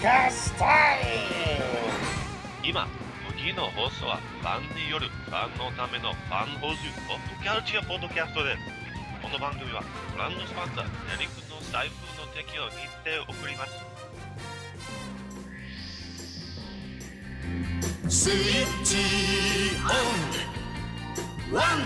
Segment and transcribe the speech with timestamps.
[0.00, 1.04] podcast time!
[2.64, 2.88] 今
[3.36, 6.76] 次の放送はファンによるファンのためのファン放送
[7.06, 8.58] ポッドキャルチャーポッドキャストです。
[9.20, 9.82] この番組は
[10.12, 13.66] ブランドスポンサージェリックの財布の提供にて送りま
[18.08, 18.24] す。
[18.26, 18.96] スイッチ
[19.84, 21.84] オンワン、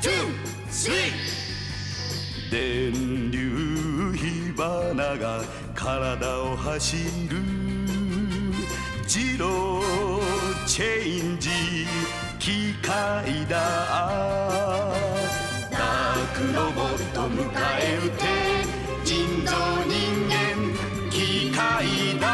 [0.00, 0.12] ツー、
[0.68, 1.00] スリー
[2.50, 5.42] 電流火花が
[5.74, 6.96] 体を走
[7.28, 7.61] る
[9.12, 11.50] ジローチェンジ
[12.38, 13.58] 機械だ。
[15.70, 17.44] ダークロボット迎
[17.78, 18.24] え撃て。
[19.04, 19.52] 人造
[19.86, 22.31] 人間機械だ。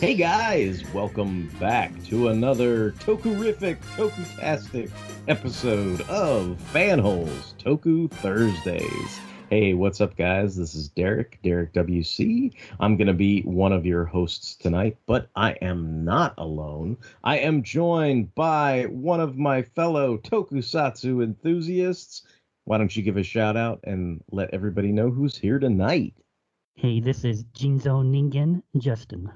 [0.00, 4.90] Hey guys, welcome back to another Tokurific, Tokutastic
[5.28, 9.20] episode of Fanholes Toku Thursdays.
[9.50, 10.56] Hey, what's up, guys?
[10.56, 12.54] This is Derek, Derek WC.
[12.80, 16.96] I'm going to be one of your hosts tonight, but I am not alone.
[17.22, 22.22] I am joined by one of my fellow Tokusatsu enthusiasts.
[22.64, 26.14] Why don't you give a shout out and let everybody know who's here tonight?
[26.72, 29.30] Hey, this is Jinzo Ningen Justin.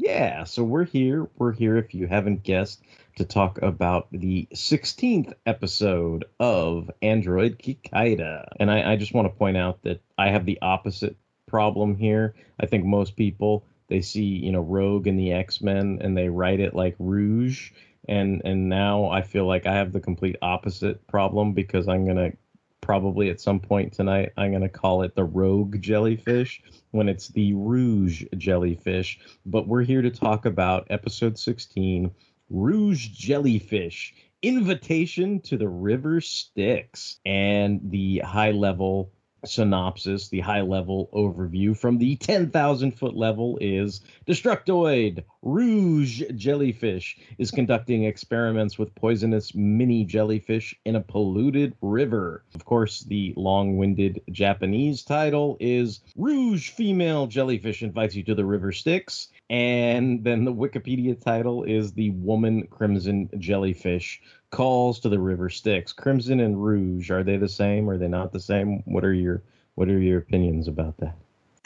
[0.00, 1.28] Yeah, so we're here.
[1.38, 2.80] We're here, if you haven't guessed,
[3.16, 8.46] to talk about the 16th episode of Android Kikaider.
[8.60, 11.16] And I, I just want to point out that I have the opposite
[11.48, 12.36] problem here.
[12.60, 16.60] I think most people they see, you know, Rogue and the X-Men and they write
[16.60, 17.72] it like Rouge.
[18.06, 22.34] And and now I feel like I have the complete opposite problem because I'm gonna
[22.80, 27.52] probably at some point tonight I'm gonna call it the Rogue jellyfish when it's the
[27.54, 29.20] Rouge jellyfish.
[29.44, 32.10] But we're here to talk about episode 16,
[32.50, 39.10] Rouge Jellyfish Invitation to the River Styx, and the high level
[39.44, 47.50] synopsis, the high level overview from the 10,000 foot level is Destructoid Rouge Jellyfish is
[47.50, 52.44] conducting experiments with poisonous mini jellyfish in a polluted river.
[52.54, 58.44] Of course, the long winded Japanese title is Rouge Female Jellyfish Invites You to the
[58.44, 59.28] River Styx.
[59.50, 64.20] And then the Wikipedia title is The Woman Crimson Jellyfish
[64.50, 65.92] Calls to the River Styx.
[65.92, 67.88] Crimson and Rouge, are they the same?
[67.88, 68.82] Are they not the same?
[68.84, 69.42] What are your
[69.74, 71.16] what are your opinions about that?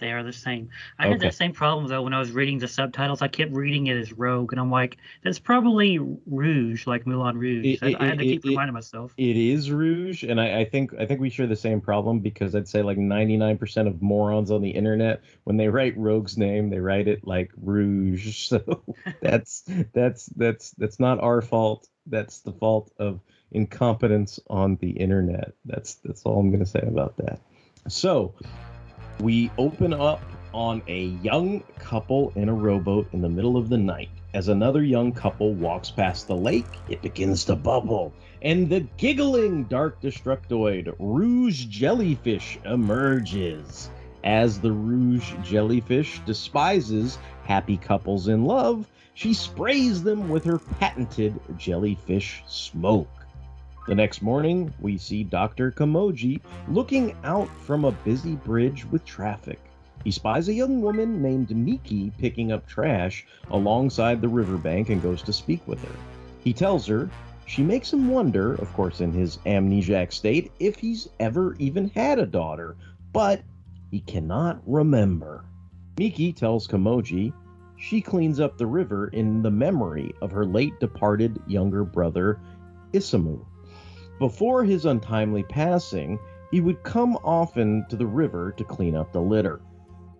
[0.02, 0.68] They are the same.
[0.98, 1.26] I had Okay.
[1.28, 3.22] that same problem though when I was reading the subtitles.
[3.22, 7.64] I kept reading it as Rogue, and I'm like, that's probably Rouge, like Moulin Rouge.
[7.64, 9.14] It- I, I had to it- keep it- reminding myself.
[9.16, 12.56] It is Rouge, and I, I think I think we share the same problem because
[12.56, 16.80] I'd say like 99% of morons on the internet when they write Rogue's name, they
[16.80, 18.48] write it like Rouge.
[18.52, 18.82] So
[19.22, 19.62] that's
[19.94, 21.88] that's that's that's not our fault.
[22.06, 23.20] That's the fault of
[23.52, 25.52] incompetence on the internet.
[25.64, 27.38] That's that's all I'm gonna say about that.
[27.88, 28.34] So
[29.20, 33.78] we open up on a young couple in a rowboat in the middle of the
[33.78, 34.10] night.
[34.34, 39.64] As another young couple walks past the lake, it begins to bubble, and the giggling
[39.64, 43.90] dark destructoid Rouge jellyfish emerges.
[44.24, 51.38] As the Rouge jellyfish despises happy couples in love, she sprays them with her patented
[51.58, 53.21] jellyfish smoke.
[53.84, 55.72] The next morning, we see Dr.
[55.72, 59.58] Komyoji looking out from a busy bridge with traffic.
[60.04, 65.20] He spies a young woman named Miki picking up trash alongside the riverbank and goes
[65.22, 65.94] to speak with her.
[66.44, 67.10] He tells her
[67.44, 72.20] she makes him wonder, of course, in his amnesiac state, if he's ever even had
[72.20, 72.76] a daughter,
[73.12, 73.42] but
[73.90, 75.44] he cannot remember.
[75.98, 77.32] Miki tells Komyoji
[77.78, 82.38] she cleans up the river in the memory of her late departed younger brother,
[82.92, 83.44] Isamu.
[84.18, 86.18] Before his untimely passing,
[86.50, 89.60] he would come often to the river to clean up the litter.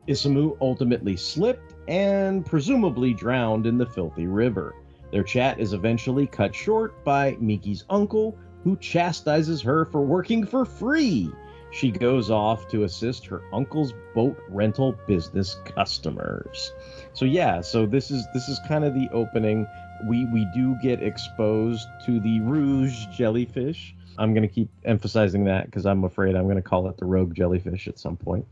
[0.09, 4.75] Isamu ultimately slipped and presumably drowned in the filthy river.
[5.13, 10.65] Their chat is eventually cut short by Miki's uncle, who chastises her for working for
[10.65, 11.31] free.
[11.71, 16.73] She goes off to assist her uncle's boat rental business customers.
[17.13, 19.67] So yeah, so this is this is kind of the opening.
[20.07, 23.95] We we do get exposed to the Rouge jellyfish.
[24.19, 27.89] I'm gonna keep emphasizing that because I'm afraid I'm gonna call it the Rogue jellyfish
[27.89, 28.47] at some point.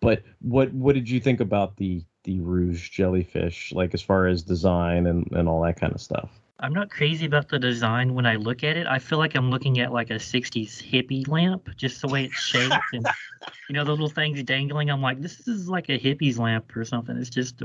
[0.00, 4.42] But what what did you think about the the Rouge jellyfish, like as far as
[4.42, 6.30] design and and all that kind of stuff?
[6.58, 8.86] I'm not crazy about the design when I look at it.
[8.86, 12.34] I feel like I'm looking at like a 60s hippie lamp, just the way it's
[12.40, 13.06] shaped and
[13.68, 14.90] you know the little things dangling.
[14.90, 17.16] I'm like, this is like a hippie's lamp or something.
[17.16, 17.62] It's just,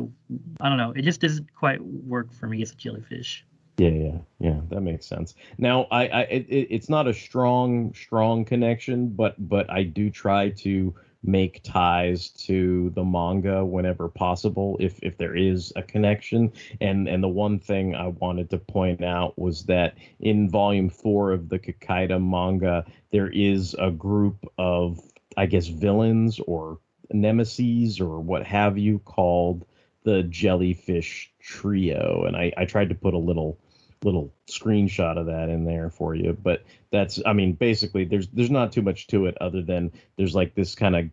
[0.59, 0.93] I don't know.
[0.95, 3.45] It just doesn't quite work for me as a jellyfish.
[3.77, 4.59] Yeah, yeah, yeah.
[4.69, 5.35] That makes sense.
[5.57, 10.49] Now, I, I it, it's not a strong, strong connection, but but I do try
[10.49, 10.93] to
[11.23, 16.51] make ties to the manga whenever possible, if if there is a connection.
[16.79, 21.31] And and the one thing I wanted to point out was that in volume four
[21.31, 24.99] of the Kikaider manga, there is a group of
[25.37, 26.79] I guess villains or
[27.11, 29.65] nemesis or what have you called
[30.03, 32.23] the jellyfish trio.
[32.25, 33.59] And I, I tried to put a little
[34.03, 38.49] little screenshot of that in there for you but that's i mean basically there's there's
[38.49, 41.05] not too much to it other than there's like this kind of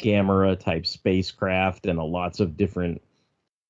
[0.00, 3.02] gamera type spacecraft and a lots of different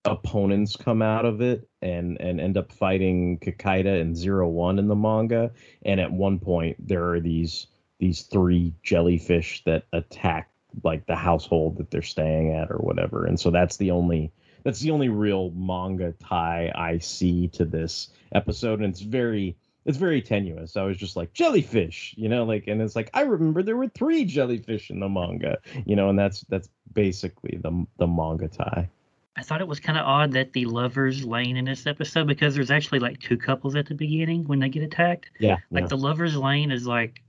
[0.07, 4.89] opponents come out of it and and end up fighting Kikaider and Zero One in
[4.89, 5.53] the manga.
[5.85, 7.67] And at one point there are these
[7.99, 10.51] these three jellyfish that attack
[10.85, 13.25] like the household that they're staying at or whatever.
[13.25, 14.33] And so that's the only
[14.63, 19.97] that's the only real manga tie I see to this episode, and it's very it's
[19.97, 20.77] very tenuous.
[20.77, 23.89] I was just like jellyfish, you know, like, and it's like I remember there were
[23.89, 28.91] three jellyfish in the manga, you know, and that's that's basically the the manga tie.
[29.37, 32.55] I thought it was kind of odd that the lovers lane in this episode because
[32.55, 35.31] there's actually like two couples at the beginning when they get attacked.
[35.39, 35.89] Yeah, Like yeah.
[35.89, 37.23] the lovers lane is like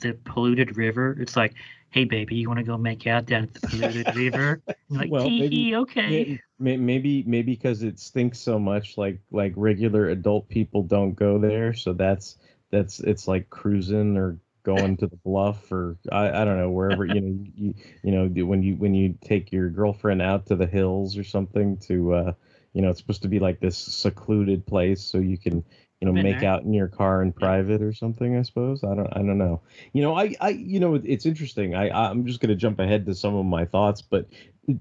[0.00, 1.16] the polluted river.
[1.20, 1.54] It's like,
[1.90, 4.60] hey baby, you want to go make out down at the polluted river?
[4.88, 6.00] And like, Well, maybe- okay.
[6.10, 11.14] May- may- Maybe maybe because it stinks so much, like like regular adult people don't
[11.14, 12.38] go there, so that's
[12.70, 17.04] that's it's like cruising or going to the bluff or I, I don't know wherever
[17.04, 17.74] you know you
[18.04, 21.76] you know when you when you take your girlfriend out to the hills or something
[21.78, 22.32] to uh
[22.72, 25.64] you know it's supposed to be like this secluded place so you can
[26.02, 26.50] you know Been make there.
[26.50, 28.84] out in your car in private or something I suppose?
[28.84, 29.62] I don't I don't know.
[29.94, 31.74] You know I I you know it's interesting.
[31.76, 34.28] I I'm just gonna jump ahead to some of my thoughts but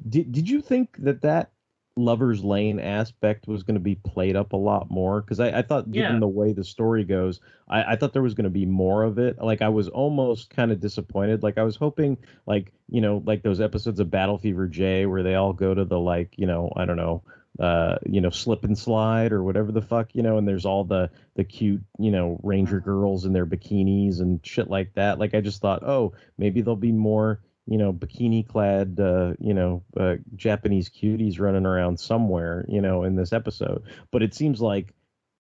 [0.09, 1.51] did did you think that that
[1.97, 5.21] lovers lane aspect was going to be played up a lot more?
[5.21, 6.19] Because I, I thought given Yeah.
[6.19, 9.19] the way the story goes I, I thought there was going to be more of
[9.19, 9.37] it.
[9.39, 11.43] Like i was almost kind of disappointed.
[11.43, 12.17] Like i was hoping
[12.47, 15.85] like you know like those episodes of battle fever j where they all go to
[15.85, 17.23] the like you know i don't know
[17.61, 20.83] uh you know slip and slide or whatever the fuck you know and there's all
[20.83, 25.19] the the cute you know ranger girls in their bikinis and shit like that.
[25.19, 29.53] Like i just thought oh maybe there'll be more you know bikini clad uh you
[29.53, 33.83] know uh, japanese cuties running around somewhere you know in this episode.
[34.11, 34.95] But it seems like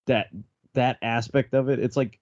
[0.05, 0.27] that
[0.75, 2.19] that aspect of it it's like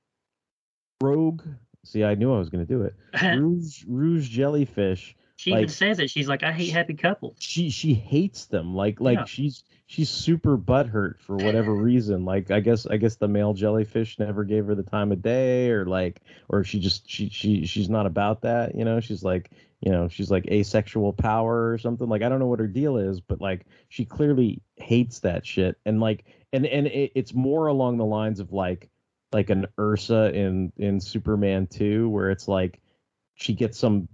[1.01, 1.43] rogue
[1.83, 2.95] see i knew i was going to do it.
[3.37, 6.09] Rouge rouge jellyfish she even says it.
[6.09, 7.37] She's like, I hate happy couples.
[7.39, 9.23] she she hates them like like Yeah.
[9.25, 14.19] she's she's super butthurt for whatever reason like i guess i guess the male jellyfish
[14.19, 17.89] never gave her the time of day or like or she just she she she's
[17.89, 19.49] not about that you know she's like
[19.79, 22.97] you know she's like asexual power or something like i don't know what her deal
[22.97, 27.67] is but like she clearly hates that shit and like and and it, it's more
[27.67, 28.89] along the lines of like
[29.31, 32.79] like an ursa in in superman 2 where it's like
[33.35, 34.07] she gets some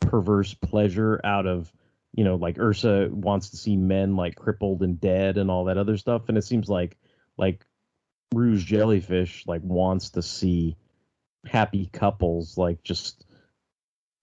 [0.00, 1.72] perverse pleasure out of
[2.12, 5.78] you know like ursa wants to see men like crippled and dead and all that
[5.78, 6.28] other stuff.
[6.28, 6.96] And it seems like
[7.36, 7.64] like
[8.34, 10.76] rouge jellyfish like wants to see
[11.46, 13.24] happy couples like just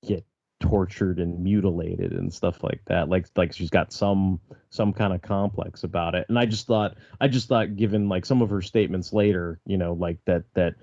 [0.05, 0.25] get
[0.59, 3.09] tortured and mutilated and stuff like that.
[3.09, 4.39] Like like she's got some
[4.69, 6.25] some kind of complex about it.
[6.29, 9.77] And i just thought i just thought given like some of her statements later you
[9.77, 10.75] know like that that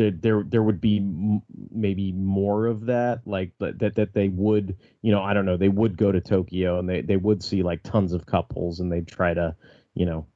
[0.00, 4.76] there there, there would be m- maybe more of that like that, that they would
[5.02, 7.62] you know i don't know they would go to tokyo and they they would see
[7.62, 9.54] like tons of couples and they'd try to
[9.94, 10.26] you know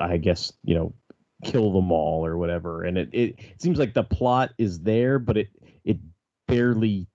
[0.00, 0.94] i guess you know
[1.44, 2.84] kill them all or whatever.
[2.84, 5.48] And it it, it seems like the plot is there but it
[5.84, 5.98] it
[6.48, 7.08] barely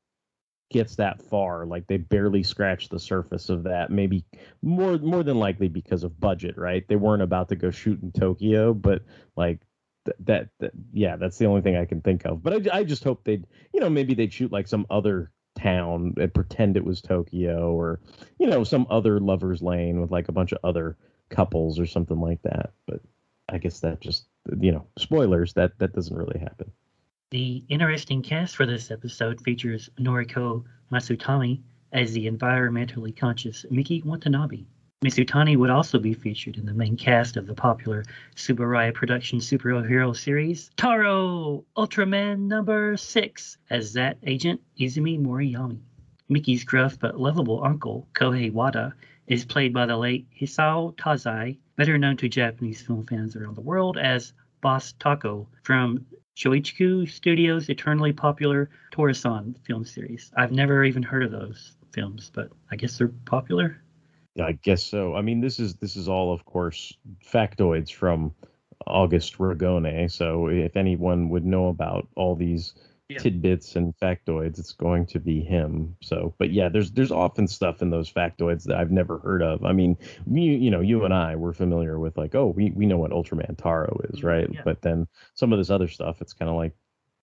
[0.72, 1.66] gets that far.
[1.66, 3.90] Like they barely scratch the surface of that.
[3.90, 4.26] Maybe
[4.62, 6.88] more more than likely because of budget right?
[6.88, 9.04] They weren't about to go shoot in tokyo but
[9.36, 9.62] like
[10.06, 12.44] th- that, that yeah that's the only thing i can think of.
[12.44, 16.14] But I, I just hope they'd you know maybe they'd shoot like some other town
[16.18, 18.00] and pretend it was tokyo or
[18.40, 20.98] you know some other lovers lane with like a bunch of other
[21.30, 22.72] couples or something like that.
[22.88, 23.02] But
[23.50, 24.28] i guess that just
[24.60, 26.72] you know spoilers that that doesn't really happen.
[27.32, 31.62] The interesting cast for this episode features Noriko Masutami
[31.94, 34.66] as the environmentally conscious Miki Watanabe.
[35.04, 38.04] Misutani would also be featured in the main cast of the popular
[38.36, 45.80] Tsuburaya production superhero series Taro Ultraman number 6 as that agent Izumi Moriyama.
[46.30, 48.94] Mickey's gruff but lovable uncle, Kohei Wada,
[49.26, 53.62] is played by the late Hisao Dazai, better known to Japanese film fans around the
[53.62, 56.06] world as Boss Taco from
[56.38, 60.32] Shochiku Studios' eternally popular Torasan film series.
[60.38, 63.82] I've never even heard of those films, but I guess they're popular.
[64.40, 65.16] I guess so.
[65.16, 68.34] I mean, this is this is all, of course, factoids from
[68.88, 70.10] August Ragone.
[70.10, 72.74] So if anyone would know about all these
[73.10, 73.20] Yeah.
[73.20, 75.98] tidbits and factoids, it's going to be him.
[76.02, 79.66] So, but yeah, there's there's often stuff in those factoids that I've never heard of.
[79.66, 79.98] I mean,
[80.32, 83.12] you you know, you and I were familiar with like, oh, we we know what
[83.12, 84.50] Ultraman Taro is, Mhm, right?
[84.50, 84.62] yeah.
[84.64, 86.74] But then some of this other stuff, it's kind of like,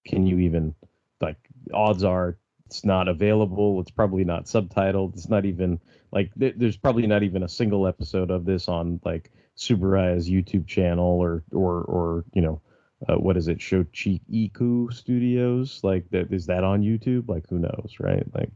[0.05, 0.75] can you even
[1.23, 1.37] like?
[1.73, 2.39] Odds are
[2.69, 3.81] it's not available.
[3.81, 5.15] It's probably not subtitled.
[5.15, 5.81] It's not even
[6.13, 10.67] like there, there's probably not even a single episode of this on like Tsuburaya's YouTube
[10.67, 12.61] channel or or or you know
[13.09, 17.95] uh, what is it Shochiku Studios like that is that on YouTube like who knows
[18.01, 18.51] right like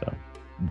[0.00, 0.14] so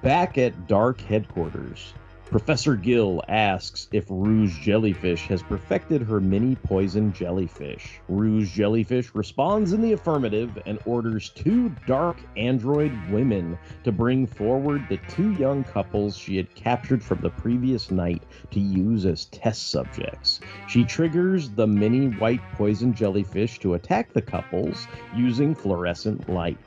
[0.01, 1.93] back at Dark headquarters
[2.29, 8.01] Professor Gill asks if Rouge Jellyfish has perfected her mini poison jellyfish.
[8.09, 14.85] Rouge Jellyfish responds in the affirmative and orders two dark android women to bring forward
[14.89, 19.69] the two young couples she had captured from the previous night to use as test
[19.69, 20.41] subjects.
[20.67, 26.57] She triggers the mini white poison jellyfish to attack the couples using fluorescent light.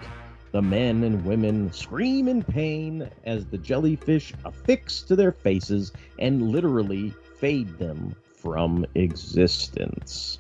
[0.53, 6.51] The men and women scream in pain as the jellyfish affix to their faces and
[6.51, 10.39] literally fade them from existence.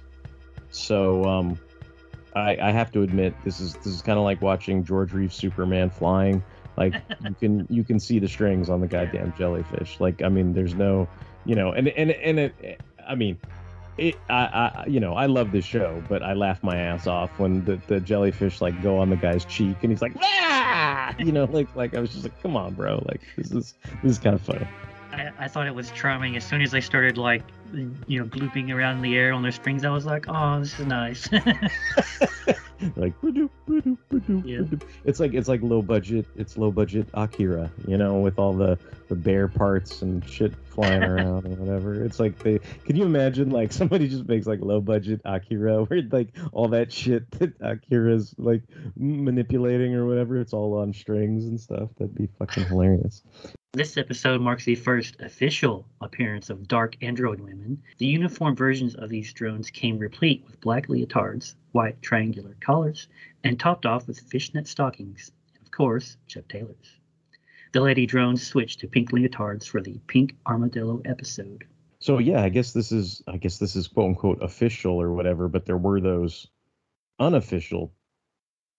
[0.70, 1.58] So, um,
[2.34, 5.34] I, I have to admit this is this is kind of like watching George Reeves
[5.34, 6.42] Superman flying.
[6.76, 9.98] Like you can you can see the strings on the goddamn jellyfish.
[10.00, 11.08] Like I mean, there's no,
[11.44, 12.80] you know, and and and it.
[13.06, 13.38] I mean,
[14.00, 14.16] it.
[14.28, 17.64] I, I you know I love this show, but I laugh my ass off when
[17.64, 21.44] the, the jellyfish like go on the guy's cheek and he's like, ah, you know,
[21.44, 24.34] like like I was just like, come on, bro, like this is this is kind
[24.34, 24.66] of funny.
[25.12, 26.36] I, I thought it was charming.
[26.36, 27.42] As soon as they started like,
[28.06, 30.78] you know, glooping around in the air on their strings, I was like, oh, this
[30.78, 31.30] is nice.
[32.96, 34.78] like ba-doop, ba-doop, ba-doop, Yeah.
[35.04, 38.78] it's like it's like low budget it's low budget akira you know with all the
[39.08, 43.50] the bear parts and shit flying around and whatever it's like they can you imagine
[43.50, 48.34] like somebody just makes like low budget akira where like all that shit that akira's
[48.38, 48.62] like
[48.96, 53.22] manipulating or whatever it's all on strings and stuff that'd be fucking hilarious
[53.72, 57.59] This episode marks the first official appearance of dark android women.
[57.98, 63.08] The uniform versions of these drones came replete with black leotards, white triangular collars,
[63.44, 66.98] and topped off with fishnet stockings, and of course, Chuck Taylors.
[67.72, 71.66] The lady drones switched to pink leotards for the Pink Armadillo episode.
[72.00, 75.48] So yeah, I guess this is I guess this is quote unquote official or whatever,
[75.48, 76.48] but there were those
[77.18, 77.92] unofficial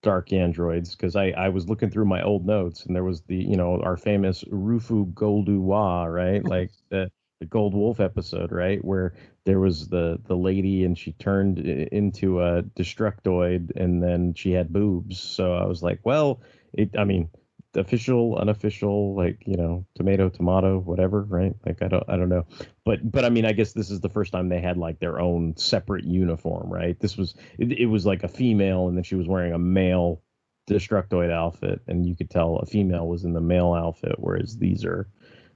[0.01, 3.35] dark androids because I I was looking through my old notes and there was the
[3.35, 7.11] you know our famous Rufu Golduwa right like the
[7.41, 8.83] the Gold Wolf episode right?
[8.85, 14.51] Where there was the the lady and she turned into a destructoid and then she
[14.51, 15.19] had boobs.
[15.19, 17.29] So I was like well it I mean
[17.75, 21.55] official unofficial like you know tomato tomato whatever right?
[21.65, 22.45] Like i don't i don't know.
[22.85, 25.19] But but i mean i guess this is the first time they had like their
[25.19, 26.97] own separate uniform right?
[26.99, 30.21] This was it, it was like a female and then she was wearing a male
[30.69, 31.81] destructoid outfit.
[31.87, 35.09] And you could tell a female was in the male outfit whereas these are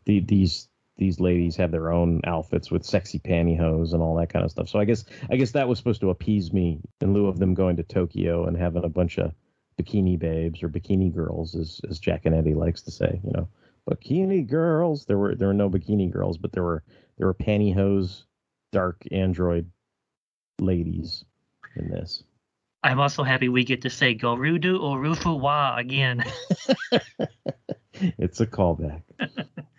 [0.06, 4.45] the these these ladies have their own outfits with sexy pantyhose and all that kind
[4.45, 7.27] of stuff so i guess i guess that was supposed to appease me in lieu
[7.27, 9.33] of them going to tokyo and having a bunch of
[9.79, 13.47] bikini babes or bikini girls as as jack and eddie likes to say you know
[13.89, 16.83] bikini girls there were there were no bikini girls but there were
[17.17, 18.23] there were pantyhose
[18.71, 19.69] dark android
[20.59, 21.25] ladies
[21.75, 22.23] in this
[22.83, 26.23] I'm also happy we get to say Gorudu or Rufu Wa again.
[27.93, 29.01] it's a callback.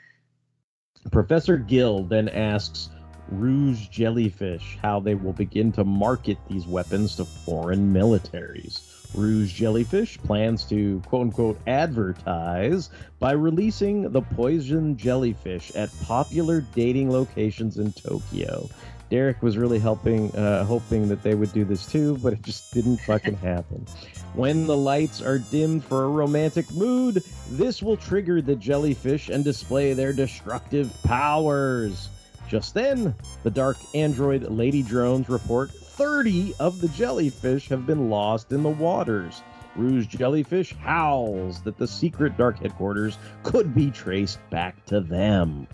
[1.10, 2.90] Professor Gill then asks
[3.30, 8.82] Rouge Jellyfish how they will begin to market these weapons to foreign militaries.
[9.14, 17.10] Rouge Jellyfish plans to quote unquote advertise by releasing the poison jellyfish at popular dating
[17.10, 18.68] locations in Tokyo.
[19.10, 22.72] Derek was really helping, uh, hoping that they would do this too, but it just
[22.74, 23.86] didn't fucking happen.
[24.34, 29.44] When the lights are dimmed for a romantic mood, this will trigger the jellyfish and
[29.44, 32.08] display their destructive powers.
[32.48, 38.52] Just then, the dark android lady drones report 30 of the jellyfish have been lost
[38.52, 39.42] in the waters.
[39.76, 45.66] Rouge Jellyfish howls that the secret dark headquarters could be traced back to them.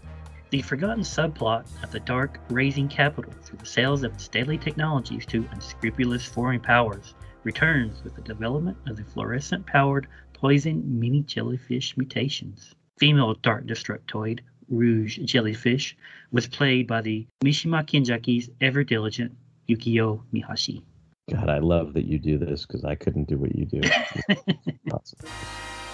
[0.52, 5.24] The forgotten subplot of the Dark raising capital through the sales of its deadly technologies
[5.26, 11.96] to unscrupulous foreign powers returns with the development of the fluorescent powered poison mini jellyfish
[11.96, 12.74] mutations.
[12.98, 15.96] Female Dark Destructoid, Rouge Jellyfish,
[16.32, 19.34] was played by the Mishima Kinjaki's ever diligent
[19.70, 20.82] Yukio Mihashi.
[21.30, 23.80] God, I love that you do this because I couldn't do what you do.
[24.92, 25.18] Awesome.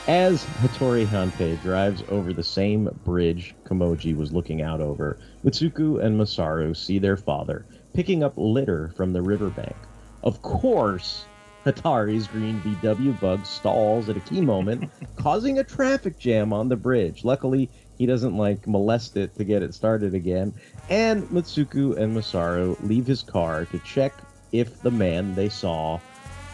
[0.09, 6.19] As Hattori Hanpei drives over the same bridge Komyoji was looking out over, Mitsuko and
[6.19, 9.77] Masaru see their father, picking up litter from the riverbank.
[10.23, 11.27] Of course,
[11.67, 16.77] Hattori's green VW bug stalls at a key moment, causing a traffic jam on the
[16.77, 17.23] bridge.
[17.23, 20.55] Luckily, he doesn't like molest it to get it started again.
[20.89, 24.15] And Mitsuko and Masaru leave his car to check
[24.53, 26.01] if the man they saw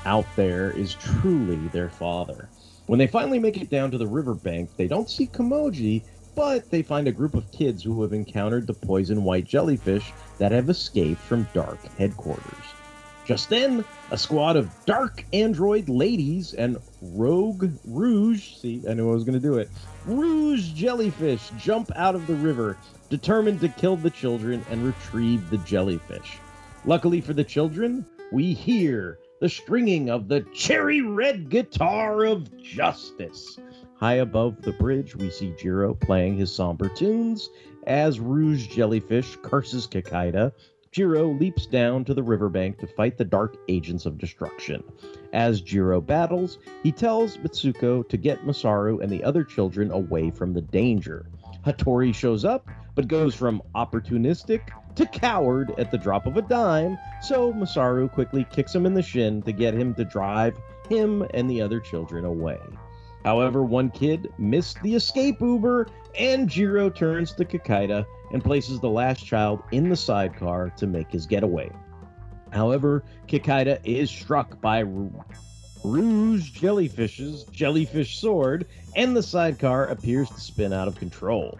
[0.04, 2.48] out there is truly their father.
[2.86, 6.02] When they finally make it down to the riverbank, they don't see Komyoji,
[6.34, 10.52] but they find a group of kids who have encountered the poison white jellyfish that
[10.52, 12.74] have escaped from Dark headquarters.
[13.24, 19.14] Just then, a squad of dark android ladies and rogue rouge, see, I knew I
[19.14, 19.70] was going to do it,
[20.04, 22.76] rouge jellyfish jump out of the river,
[23.08, 26.36] determined to kill the children and retrieve the jellyfish.
[26.84, 33.58] Luckily for the children, we hear the stringing of the cherry red guitar of justice.
[33.96, 37.50] High above the bridge, we see Jiro playing his somber tunes
[37.86, 40.52] as Rouge Jellyfish curses Kikaider.
[40.92, 44.82] Jiro leaps down to the riverbank to fight the dark agents of destruction.
[45.32, 50.52] As Jiro battles, he tells Mitsuko to get Masaru and the other children away from
[50.52, 51.26] the danger.
[51.66, 56.98] Hattori shows up, but goes from opportunistic to coward at the drop of a dime,
[57.22, 60.56] so Masaru quickly kicks him in the shin to get him to drive
[60.88, 62.60] him and the other children away.
[63.24, 68.90] However, one kid missed the escape Uber, and Jiro turns to Kikaider and places the
[68.90, 71.70] last child in the sidecar to make his getaway.
[72.50, 74.80] However, Kikaider is struck by
[75.84, 81.58] Rouge Jellyfish's jellyfish sword, and the sidecar appears to spin out of control.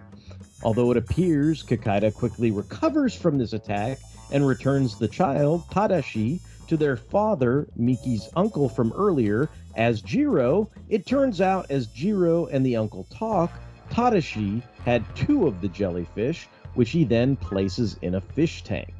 [0.62, 6.76] Although it appears Kikaider quickly recovers from this attack and returns the child, Tadashi, to
[6.76, 12.76] their father, Miki's uncle from earlier, as Jiro, it turns out as Jiro and the
[12.76, 13.50] uncle talk,
[13.90, 18.94] Tadashi had two of the jellyfish, which he then places in a fish tank.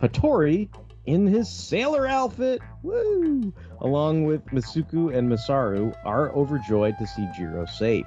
[0.00, 0.68] Hattori,
[1.06, 7.66] in his sailor outfit, woo, along with Mitsuko and Masaru, are overjoyed to see Jiro
[7.66, 8.06] safe.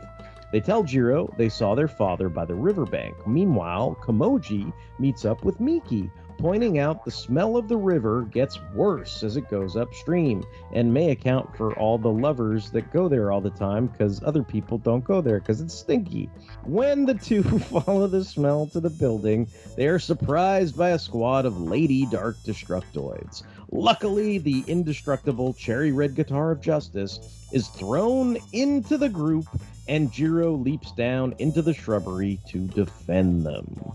[0.51, 3.25] They tell Jiro they saw their father by the riverbank.
[3.25, 9.21] Meanwhile, Komyoji meets up with Miki, pointing out the smell of the river gets worse
[9.21, 13.41] as it goes upstream and may account for all the lovers that go there all
[13.41, 16.29] the time because other people don't go there because it's stinky.
[16.65, 21.45] When the two follow the smell to the building, they are surprised by a squad
[21.45, 23.43] of Lady Dark Destructoids.
[23.71, 27.19] Luckily, the indestructible cherry red guitar of justice
[27.53, 29.45] is thrown into the group
[29.87, 33.93] and Jiro leaps down into the shrubbery to defend them.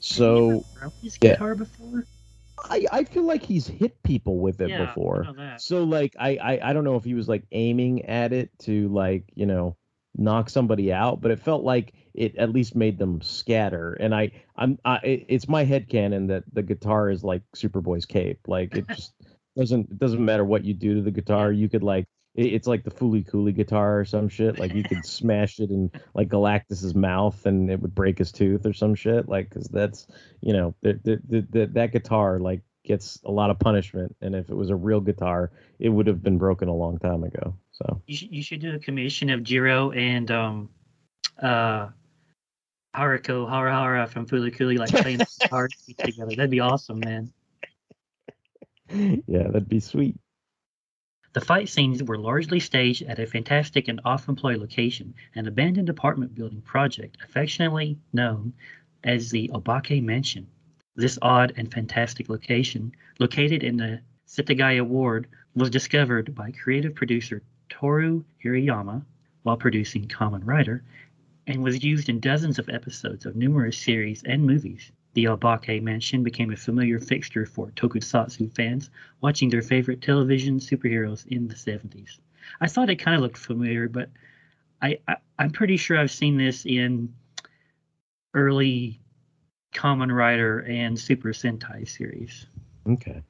[0.00, 0.64] So
[1.02, 1.32] his yeah.
[1.32, 2.06] guitar before?
[2.70, 5.26] I, I feel like he's hit people with it Yeah, before.
[5.58, 8.88] So like I, I I don't know if he was like aiming at it to
[8.88, 9.76] like you know
[10.16, 13.94] knock somebody out, but it felt like it at least made them scatter.
[13.94, 18.40] And I I'm I, it's my head canon that the guitar is like Superboy's cape.
[18.46, 19.12] Like it just
[19.56, 21.52] doesn't it doesn't matter what you do to the guitar.
[21.52, 24.58] You could like it's like the Fooly Cooley guitar or some shit.
[24.58, 28.66] Like you could smash it in like Galactus's mouth and it would break his tooth
[28.66, 29.28] or some shit.
[29.28, 30.06] Like because that's
[30.40, 34.14] you know the, the, the, the, that guitar like gets a lot of punishment.
[34.20, 37.24] And if it was a real guitar, it would have been broken a long time
[37.24, 37.56] ago.
[37.72, 40.70] So You should, you should do a commission of Jiro and um
[41.42, 41.88] uh
[42.94, 45.68] Haruko Haruhara from Fulukuli like playing the guitar
[45.98, 46.36] together.
[46.36, 47.32] That'd be awesome, man.
[48.90, 50.16] yeah, that'd be sweet.
[51.36, 56.34] The fight scenes were largely staged at a fantastic and off-employed location, an abandoned apartment
[56.34, 58.54] building project affectionately known
[59.04, 60.46] as the Obake Mansion.
[60.94, 67.42] This odd and fantastic location, located in the Setagaya Ward, was discovered by creative producer
[67.68, 69.04] Toru Hirayama
[69.42, 70.84] while producing Kamen Rider,
[71.46, 74.90] and was used in dozens of episodes of numerous series and movies.
[75.16, 78.90] The Obake Mansion became a familiar fixture for tokusatsu fans
[79.22, 82.18] watching their favorite television superheroes in the 70s.
[82.60, 84.10] I thought it kind of looked familiar, but
[84.82, 87.14] I, I I'm pretty sure I've seen this in
[88.34, 89.00] early
[89.74, 92.44] Kamen Rider and Super Sentai series.
[92.86, 93.22] Okay.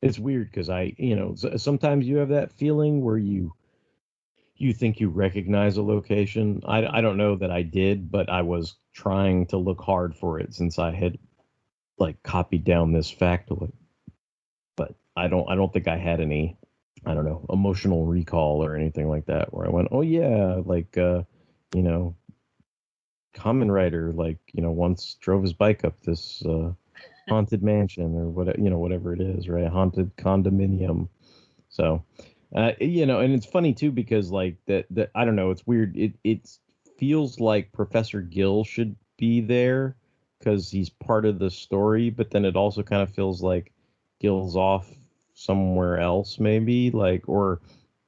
[0.00, 3.52] It's weird because I, you know, sometimes you have that feeling where you
[4.56, 6.62] you think you recognize a location.
[6.66, 10.40] I, I don't know that I did, but I was trying to look hard for
[10.40, 11.18] it since I had
[11.98, 13.72] like copied down this factoid.
[14.76, 16.56] But I don't I don't think I had any
[17.04, 20.96] I don't know emotional recall or anything like that where I went, oh yeah, like
[20.98, 21.22] uh,
[21.74, 22.14] you know,
[23.34, 26.72] Kamen Rider, like you know, once drove his bike up this uh,
[27.28, 29.68] haunted mansion or what you know whatever it is, right?
[29.68, 31.08] Haunted condominium.
[31.68, 32.04] So,
[32.54, 35.66] uh, you know, and it's funny too because like that that I don't know, it's
[35.66, 35.96] weird.
[35.96, 36.48] It it
[36.98, 39.96] feels like Professor Gill should be there
[40.38, 43.72] because he's part of the story, but then it also kind of feels like
[44.20, 44.90] Gills off
[45.34, 47.60] somewhere else, maybe like or,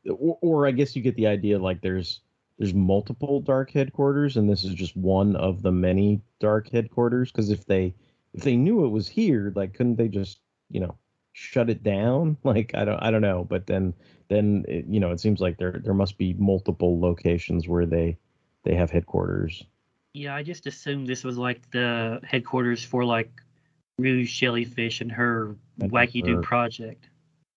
[0.09, 2.21] or or I guess you get the idea like there's
[2.59, 7.51] there's multiple dark headquarters and this is just one of the many dark headquarters because
[7.51, 7.95] if they
[8.35, 10.97] if they knew it was here like couldn't they just you know
[11.33, 12.37] shut it down?
[12.45, 13.95] Like i don't i don't know but then
[14.29, 18.19] then it, you know it seems like there there must be multiple locations where they
[18.65, 19.65] they have headquarters
[20.15, 23.31] Yeah, I just assumed this was like the headquarters for like
[23.99, 27.09] Rouge Jellyfish and her wacky her- dude project.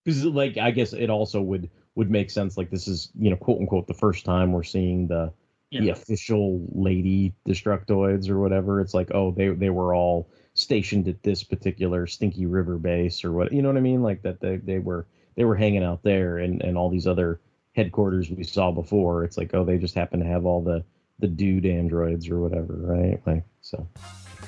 [0.04, 3.36] because like i guess it also would would make sense like this is you know
[3.36, 5.32] quote unquote the first time we're seeing the
[5.72, 8.82] the official lady destructoids or whatever.
[8.82, 13.32] It's like oh they they were all stationed at this particular stinky river base or
[13.32, 14.04] what you know what i mean?
[14.04, 17.40] Like that they, they were they were hanging out there and and all these other
[17.74, 19.24] headquarters we saw before.
[19.24, 20.84] It's like oh they just happen to have all the
[21.22, 23.88] the dude androids or whatever right like so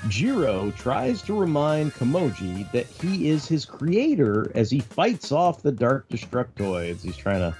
[0.09, 5.71] Jiro tries to remind Komyoji that he is his creator as he fights off the
[5.71, 7.01] Dark Destructoids.
[7.01, 7.55] He's trying to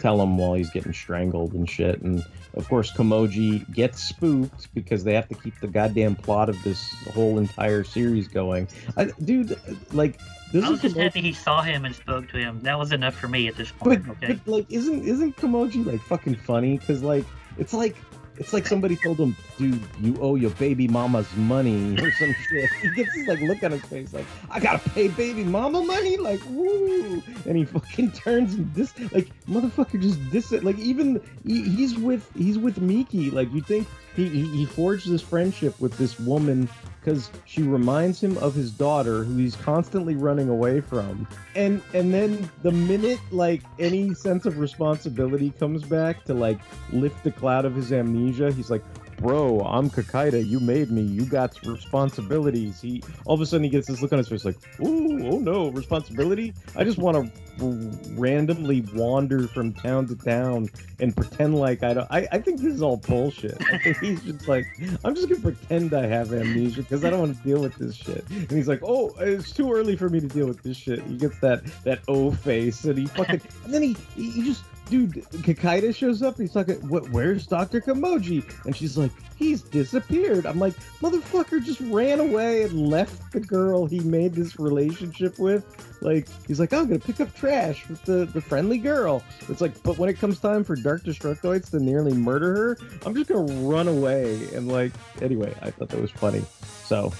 [0.00, 2.02] tell him while he's getting strangled and shit.
[2.02, 2.24] And
[2.54, 6.92] of course, Komyoji gets spooked because they have to keep the goddamn plot of this
[7.14, 8.68] whole entire series going.
[8.96, 9.56] I, dude,
[9.92, 10.18] like,
[10.52, 12.60] this I was is just Komyoji- happy he saw him and spoke to him.
[12.62, 14.04] That was enough for me at this point.
[14.06, 14.34] but, okay.
[14.34, 16.78] but like, isn't isn't Komyoji like fucking funny?
[16.78, 17.24] Because like,
[17.56, 17.96] it's like
[18.36, 22.70] it's like somebody told him, "Dude, you owe your baby mama's money" or some shit.
[22.82, 26.16] He gets this like look on his face, like, "I gotta pay baby mama money,"
[26.16, 30.64] like, woo, and he fucking turns and dis like motherfucker just dis it.
[30.64, 33.30] Like even he, he's with he's with Miki.
[33.30, 36.68] Like you think he he, he forged this friendship with this woman
[37.04, 41.28] because she reminds him of his daughter who he's constantly running away from.
[41.54, 46.58] And and then the minute like any sense of responsibility comes back to like
[46.92, 48.82] lift the cloud of his amnesia he's like
[49.16, 52.80] bro i'm kikaider you made me you got responsibilities.
[52.80, 55.38] He all of a sudden he gets this look on his face like ooh oh
[55.38, 56.54] no responsibility?
[56.76, 62.08] I just want to randomly wander from town to town and pretend like i don't
[62.10, 63.56] i, I think this is all bullshit.
[63.72, 64.66] I think he's just like
[65.04, 67.94] i'm just gonna pretend i have amnesia because i don't want to deal with this
[67.94, 68.28] shit.
[68.30, 71.02] And he's like oh it's too early for me to deal with this shit.
[71.02, 74.64] He gets that that o face and he fucking and then he he, he just
[74.94, 80.46] dude kakaida shows up he's like what where's dr komyoji and she's like he's disappeared.
[80.46, 85.64] I'm like motherfucker just ran away and left the girl he made this relationship with.
[86.00, 89.22] Like he's like oh, i'm gonna pick up trash with the the friendly girl.
[89.48, 93.14] It's like but when it comes time for dark destructoids to nearly murder her i'm
[93.14, 96.44] just gonna run away and like anyway i thought that was funny.
[96.84, 97.12] So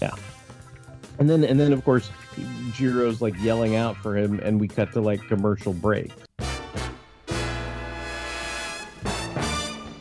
[0.00, 0.14] yeah.
[1.18, 2.10] And then and then of course
[2.72, 6.12] jiro's like yelling out for him and we cut to like commercial break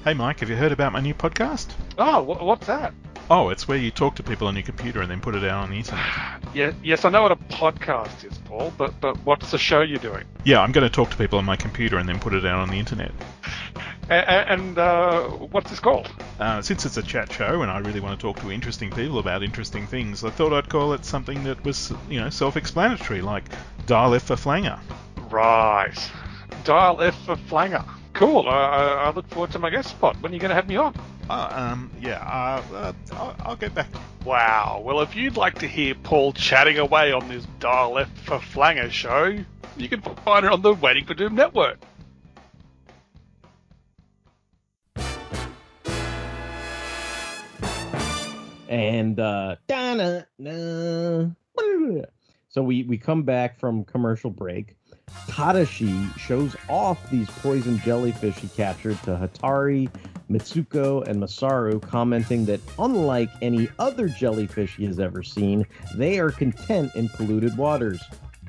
[0.05, 1.67] Hey Mike, have you heard about my new podcast?
[1.97, 2.93] Oh, wh- what's that?
[3.31, 5.63] Oh, it's where you talk to people on your computer and then put it out
[5.63, 6.05] on the internet.
[6.53, 9.97] Yeah, yes, I know what a podcast is, Paul, but but what's the show you're
[9.99, 10.23] doing?
[10.45, 12.59] Yeah, I'm going to talk to people on my computer and then put it out
[12.59, 13.11] on the internet.
[14.09, 16.09] A- a- and uh, what's this called?
[16.39, 19.19] Uh, since it's a chat show and I really want to talk to interesting people
[19.19, 23.43] about interesting things, I thought I'd call it something that was, you know, self-explanatory, like
[23.85, 24.79] Dial F for Flanger.
[25.29, 25.91] Right.
[26.63, 27.83] Dial F for Flanger.
[28.15, 28.47] Cool.
[28.47, 30.15] I, I, I look forward to my guest spot.
[30.21, 30.95] When are you going to have me on?
[31.29, 33.89] Uh, um, yeah, uh, uh, I'll, I'll get back.
[34.23, 34.81] Wow.
[34.85, 38.89] Well, if you'd like to hear Paul chatting away on this Dial F for Flanger
[38.89, 39.37] show,
[39.75, 41.77] you can find it on the Waiting for Doom network.
[48.67, 51.29] and uh da-na-na.
[52.49, 54.75] so we we come back from commercial break
[55.27, 59.89] tadashi shows off these poison jellyfish he captured to hattori
[60.29, 65.65] mitsuko and masaru commenting that unlike any other jellyfish he has ever seen
[65.95, 68.01] they are content in polluted waters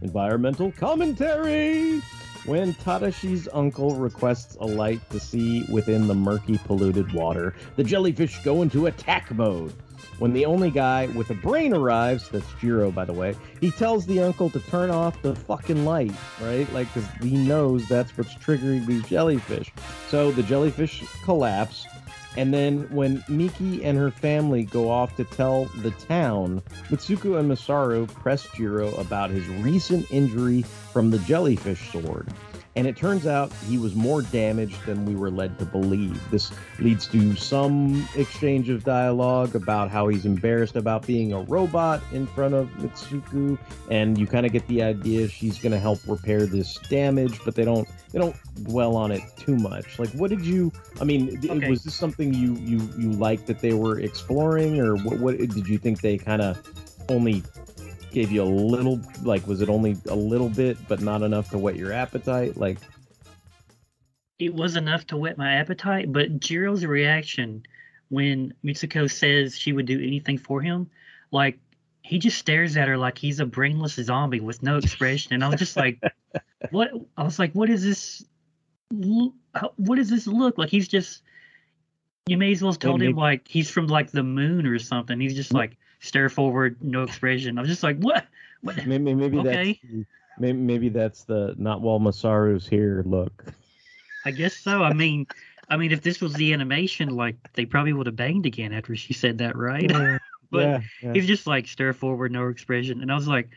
[0.02, 2.00] environmental commentary
[2.46, 8.38] when Tadashi's uncle requests a light to see within the murky, polluted water, the jellyfish
[8.44, 9.72] go into attack mode.
[10.18, 14.06] When the only guy with a brain arrives, that's Jiro, by the way, he tells
[14.06, 16.70] the uncle to turn off the fucking light, right?
[16.72, 19.72] Like, because he knows that's what's triggering these jellyfish.
[20.08, 21.86] So the jellyfish collapse.
[22.36, 27.50] And then when Miki and her family go off to tell the town, Mitsuko and
[27.50, 32.28] Masaru press Jiro about his recent injury from the jellyfish sword.
[32.76, 36.20] And it turns out he was more damaged than we were led to believe.
[36.30, 42.02] This leads to some exchange of dialogue about how he's embarrassed about being a robot
[42.12, 43.58] in front of Mitsuko,
[43.90, 47.54] and you kind of get the idea she's going to help repair this damage, but
[47.54, 49.98] they don't they don't dwell on it too much.
[49.98, 50.70] Like, what did you?
[51.00, 51.70] I mean, Okay.
[51.70, 55.18] was this something you you you liked that they were exploring, or what?
[55.18, 56.58] What did you think they kind of
[57.08, 57.42] only
[58.16, 61.58] gave you a little like was it only a little bit but not enough to
[61.58, 62.56] whet your appetite?
[62.56, 62.78] Like
[64.38, 67.62] it was enough to whet my appetite, but Jiro's reaction
[68.08, 70.88] when Mitsuko says she would do anything for him,
[71.30, 71.58] like
[72.00, 75.48] he just stares at her like he's a brainless zombie with no expression, and I
[75.48, 76.00] was just like,
[76.70, 78.24] "What?" I was like, "What is this?
[78.88, 81.22] What does this look like?" He's just.
[82.28, 85.20] You may as well have told him like he's from like the moon or something.
[85.20, 85.76] He's just like
[86.06, 87.58] stare forward, no expression.
[87.58, 88.26] I was just like, "What?
[88.62, 89.80] What?" maybe maybe Okay.
[89.82, 90.06] that's
[90.38, 93.44] maybe maybe that's the not while Masaru's here look.
[94.24, 94.82] I guess so.
[94.82, 95.26] I mean,
[95.68, 98.96] I mean, if this was the animation, like they probably would have banged again after
[98.96, 99.90] she said that, right?
[100.50, 101.12] But yeah, yeah.
[101.12, 103.02] he's just like stare forward, no expression.
[103.02, 103.48] And I was like,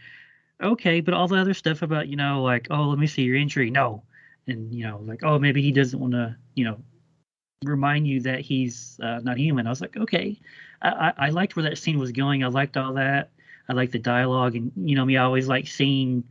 [0.62, 3.36] okay, but all the other stuff about, you know, like, oh, let me see your
[3.36, 3.70] injury.
[3.70, 4.04] No.
[4.48, 6.80] And, you know, like, oh, maybe he doesn't want to, you know,
[7.64, 9.68] remind you that he's uh, not human.
[9.68, 10.40] I was like, okay.
[10.82, 12.44] I, I, liked where that scene was going.
[12.44, 13.32] I liked all that.
[13.68, 14.56] I liked the dialogue.
[14.56, 16.24] And, you know, me, I always like seeing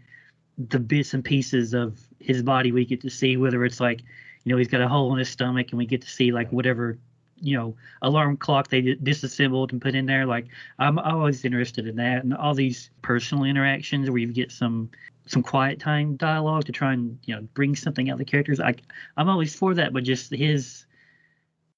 [0.56, 4.00] the bits and pieces of his body we get to see, whether it's like,
[4.44, 6.50] you know, he's got a hole in his stomach and we get to see like
[6.50, 6.98] whatever,
[7.40, 10.26] you know, alarm clock they disassembled and put in there.
[10.26, 10.46] Like
[10.78, 14.90] I'm always interested in that and all these personal interactions where you get some
[15.26, 18.58] some quiet time dialogue to try and you know bring something out of the characters.
[18.60, 18.74] I
[19.16, 20.86] I'm always for that, but just his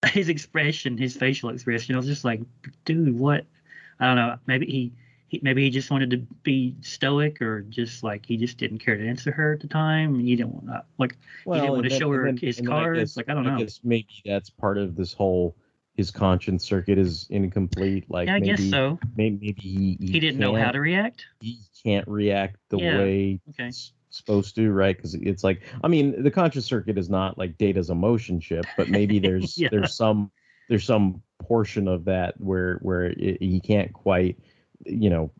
[0.13, 2.41] his expression, his facial expression, I was just like,
[2.85, 3.45] dude, what?
[3.99, 4.37] I don't know.
[4.47, 4.93] Maybe he.
[5.29, 8.97] He, maybe he just wanted to be stoic, or just like he just didn't care
[8.97, 10.19] to answer her at the time.
[10.19, 12.99] He didn't want to like he didn't want to show her then- his I cards.
[12.99, 13.57] guess- like I don't know.
[13.57, 15.55] guess maybe that's part of this whole
[15.95, 18.07] his conscience circuit is incomplete.
[18.11, 18.99] Like yeah, I maybe, guess so.
[19.15, 21.27] maybe maybe he he, He didn't know how to react.
[21.39, 23.71] he can't react the Yeah, way okay.
[24.11, 24.97] Supposed to, right?
[24.97, 28.89] Because it's like, I mean, the conscious circuit is not like Data's emotion chip, but
[28.89, 29.69] maybe there's Yeah.
[29.71, 30.31] there's some
[30.69, 34.39] there's some portion of that where where it, he can't quite,
[34.85, 35.31] you know,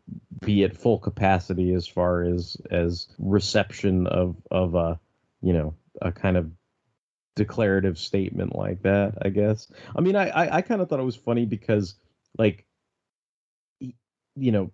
[0.41, 4.99] be at full capacity as far as as reception of of a
[5.41, 6.51] you know a kind of
[7.35, 9.17] declarative statement like that.
[9.21, 9.71] I guess.
[9.95, 11.95] I mean, I I, I kind of thought it was funny because
[12.37, 12.65] like,
[13.79, 14.71] you know,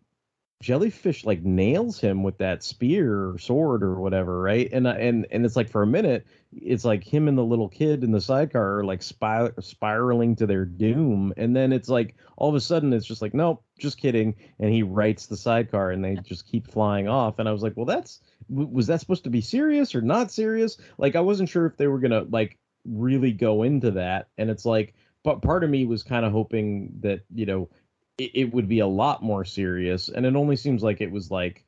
[0.59, 4.69] jellyfish like nails him with that spear or sword or whatever right?
[4.71, 7.69] And uh, and and it's like for a minute it's like him and the little
[7.69, 11.31] kid in the sidecar are like spir- spiraling to their doom.
[11.37, 14.35] And then it's like all of a sudden it's just like nope just kidding.
[14.59, 17.37] And he rights the sidecar and they just keep flying off.
[17.37, 20.31] And i was like well that's w- was that supposed to be serious or not
[20.31, 20.77] serious?
[20.97, 24.29] Like i wasn't sure if they were gonna like really go into that.
[24.39, 27.69] And it's like but part of me was kind of hoping that you know
[28.17, 31.31] it, it would be a lot more serious and it only seems like it was
[31.31, 31.65] like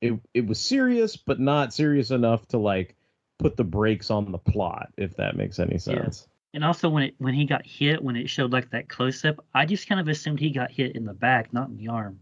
[0.00, 2.96] it it was serious but not serious enough to like
[3.38, 7.14] put the brakes on the plot if that makes any sense And also when it
[7.18, 10.08] when he got hit, when it showed like that close up, I just kind of
[10.08, 12.20] assumed he got hit in the back, not in the arm.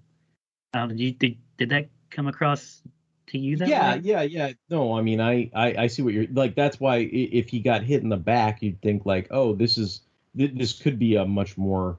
[0.74, 2.82] Did you did, did that come across
[3.28, 4.00] to you that yeah way?
[4.04, 7.48] yeah yeah no i mean I, I i see what you're like that's why if
[7.48, 10.02] he got hit in the back you'd think like oh this is
[10.34, 11.98] this could be a much more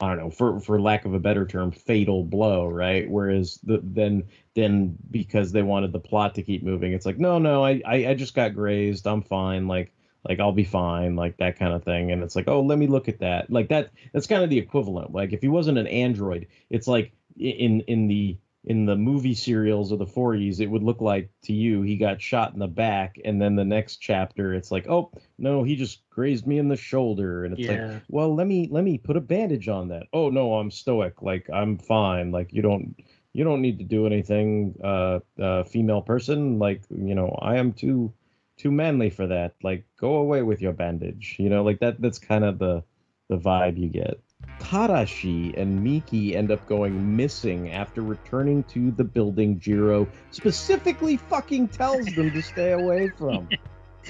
[0.00, 3.08] i don't know for for lack of a better term fatal blow right?
[3.10, 7.38] Whereas the then then because they wanted the plot to keep moving it's like no
[7.38, 9.92] no i i, I just got grazed i'm fine like
[10.28, 12.10] like i'll be fine like that kind of thing.
[12.12, 13.50] And it's like oh let me look at that.
[13.50, 15.12] Like that that's kind of the equivalent.
[15.12, 19.92] Like if he wasn't an android it's like in in the in the movie serials
[19.92, 23.16] of the 40s, it would look like to you he got shot in the back,
[23.24, 26.76] and then the next chapter, it's like, oh no, he just grazed me in the
[26.76, 27.68] shoulder, and it's Yeah.
[27.68, 30.06] like, well, let me let me put a bandage on that.
[30.12, 32.96] Oh no, I'm stoic, like I'm fine, like you don't
[33.32, 37.72] you don't need to do anything, uh, uh, female person, like you know I am
[37.72, 38.12] too
[38.56, 39.54] too manly for that.
[39.62, 42.00] Like go away with your bandage, you know, like that.
[42.00, 42.82] That's kind of the
[43.28, 44.20] the vibe you get.
[44.60, 51.68] Tadashi and Miki end up going missing after returning to the building Jiro specifically fucking
[51.68, 53.48] tells them to stay away from.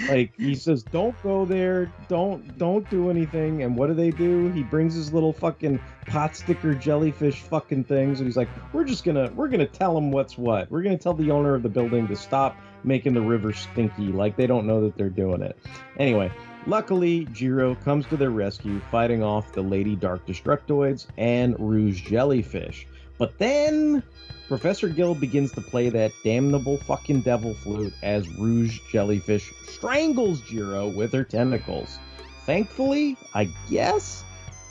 [0.08, 1.90] Like he says, "Don't go there.
[2.08, 4.50] Don't don't do anything." And what do they do?
[4.50, 9.04] He brings his little fucking pot sticker jellyfish fucking things, and he's like, "We're just
[9.04, 10.70] gonna we're gonna tell him what's what.
[10.70, 14.08] We're gonna tell the owner of the building to stop making the river stinky.
[14.08, 15.56] Like they don't know that they're doing it."
[15.98, 16.30] Anyway,
[16.66, 22.86] luckily Jiro comes to their rescue, fighting off the Lady Dark Destructoids and Rouge Jellyfish.
[23.18, 24.02] But then
[24.48, 30.88] Professor Gill begins to play that damnable fucking devil flute as Rouge Jellyfish strangles Jiro
[30.88, 31.98] with her tentacles.
[32.44, 34.24] Thankfully, I guess,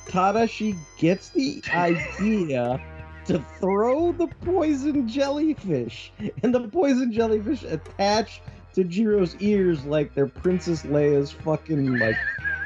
[0.07, 2.81] Tadashi gets the idea
[3.25, 6.11] to throw the poison jellyfish,
[6.43, 8.41] and the poison jellyfish attach
[8.75, 12.17] to Jiro's ears like they're Princess Leia's fucking like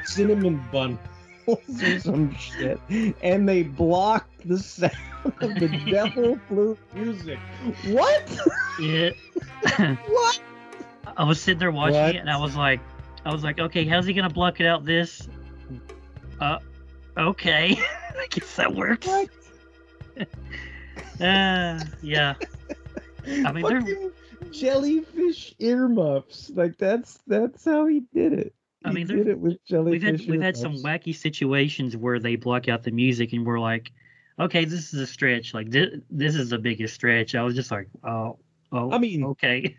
[0.04, 0.98] cinnamon bun.
[1.46, 1.58] or
[1.98, 2.78] some shit,
[3.22, 4.92] and they blocked the sound
[5.24, 7.38] of the devil flute music.
[7.86, 8.38] What?
[8.78, 9.10] Yeah.
[10.06, 10.40] what?
[11.16, 12.14] I was sitting there watching What?
[12.14, 12.80] it, and I was like,
[13.24, 14.84] I was like, okay, how's he gonna block it out?
[14.84, 15.28] This,
[16.40, 16.58] uh,
[17.16, 17.76] okay,
[18.18, 19.06] I guess that works.
[19.06, 19.28] What?
[21.20, 22.34] Uh, yeah.
[23.26, 24.10] I mean, they're- Fucking
[24.50, 26.50] jellyfish earmuffs.
[26.54, 28.54] Like that's that's how he did it.
[28.84, 30.02] I mean, did it with We've jellyfish.
[30.02, 33.92] had we've had some wacky situations where they block out the music, and we're like,
[34.38, 35.52] okay, this is a stretch.
[35.52, 37.34] Like this, this is the biggest stretch.
[37.34, 38.38] I was just like, oh,
[38.72, 38.90] oh.
[38.90, 39.76] I mean, okay,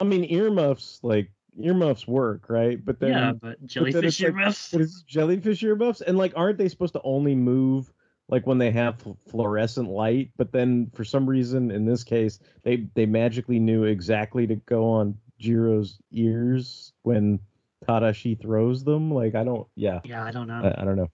[0.00, 1.30] I mean earmuffs like
[1.62, 2.84] earmuffs work, right?
[2.84, 4.70] But then yeah, but jellyfish it's like- earmuffs.
[4.72, 7.92] But it's jellyfish earmuffs, and like, aren't they supposed to only move
[8.30, 10.30] like when they have fluorescent light?
[10.36, 14.88] But then for some reason, in this case, they they magically knew exactly to go
[14.88, 17.40] on Jiro's ears when
[17.88, 19.12] Tadashi throws them.
[19.12, 20.62] Like, I don't, yeah, Yeah, I don't know.
[20.62, 21.08] I, I don't know.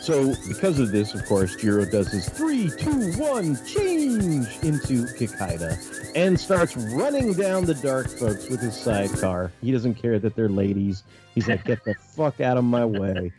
[0.00, 5.78] So because of this, of course, Jiro does his three, two, one change into Kikaider
[6.14, 9.50] and starts running down the dark folks with his sidecar.
[9.62, 11.04] He doesn't care that they're ladies.
[11.34, 13.32] He's like, get the fuck out of my way.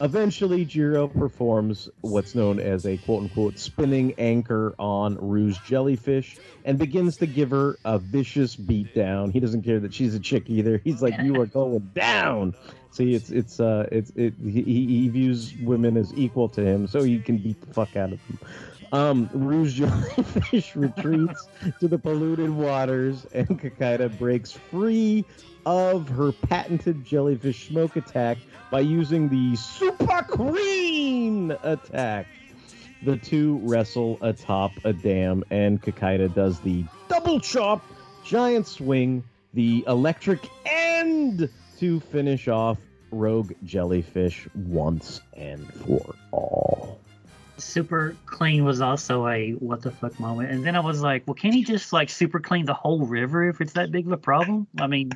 [0.00, 6.78] Eventually, Jiro performs what's known as a quote unquote spinning anchor on Rouge jellyfish and
[6.78, 9.30] begins to give her a vicious beatdown.
[9.30, 10.78] He doesn't care that she's a chick either.
[10.84, 12.54] He's like, You are going down.
[12.92, 17.02] See, it's it's uh it's it he, he views women as equal to him, so
[17.02, 18.38] he can beat the fuck out of them.
[18.92, 21.46] Um, Rouge Jellyfish retreats
[21.78, 25.24] to the polluted waters, and Kikaider breaks free
[25.66, 28.38] of her patented jellyfish smoke attack
[28.70, 32.26] by using the Super Clean attack.
[33.02, 37.84] The two wrestle atop a dam, and Kikaider does the double chop,
[38.24, 42.78] giant swing, the electric end to finish off
[43.10, 47.00] Rogue Jellyfish once and for all.
[47.58, 51.34] super clean was also a what the fuck moment, and then I was like, well,
[51.34, 54.16] can he just like super clean the whole river if it's that big of a
[54.16, 54.66] problem?
[54.78, 55.12] I mean,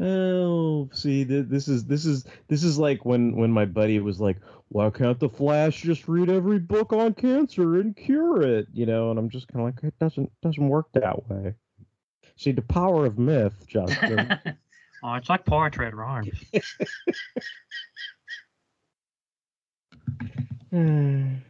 [0.00, 4.20] Oh, see, th- this is this is this is like when when my buddy was
[4.20, 8.86] like, "Why can't the Flash just read every book on cancer and cure it?" You
[8.86, 11.54] know, and I'm just kind of like, it doesn't doesn't work that way.
[12.36, 14.38] See, the power of myth, Justin.
[15.02, 16.28] oh, it's like poetry at rhymes.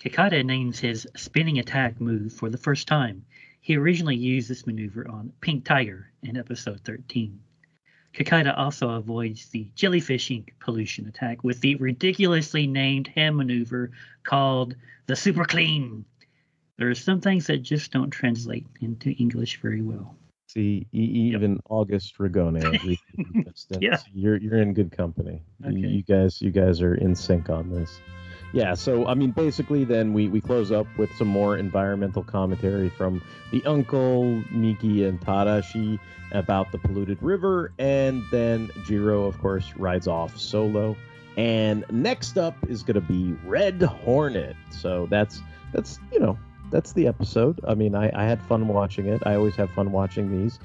[0.00, 3.24] Kikaider names his spinning attack move for the first time.
[3.68, 7.38] He originally used this maneuver on Pink Tiger in episode 13.
[8.14, 13.90] Kikaider also avoids the jellyfish ink pollution attack with the ridiculously named hand maneuver
[14.24, 16.02] called the Super Clean.
[16.78, 20.16] There are some things that just don't translate into English very well.
[20.46, 22.98] See, e- even August Ragone agrees
[23.34, 23.98] with yeah.
[24.14, 25.42] you're you're in good company.
[25.68, 28.00] You- You, guys you guys are in sync on this.
[28.52, 32.88] Yeah, so I mean basically then we, we close up with some more environmental commentary
[32.88, 35.98] from the uncle, Miki and Tadashi
[36.32, 40.96] about the polluted river, and then Jiro of course rides off solo.
[41.36, 44.56] And next up is gonna be Red Hornet.
[44.70, 46.38] So that's that's you know,
[46.70, 47.60] that's the episode.
[47.68, 49.22] I mean I, I had fun watching it.
[49.26, 50.58] I always have fun watching these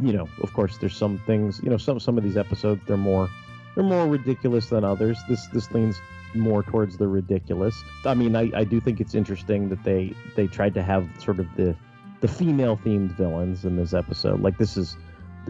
[0.00, 1.60] you know, of course, there's some things.
[1.62, 3.30] You know, some some of these episodes they're more
[3.74, 5.18] they're more ridiculous than others.
[5.28, 6.00] This this leans
[6.38, 7.74] more towards the ridiculous.
[8.04, 11.38] I mean, I, I do think it's interesting that they they tried to have sort
[11.38, 11.76] of the
[12.20, 14.40] the female themed villains in this episode.
[14.40, 14.96] Like this is,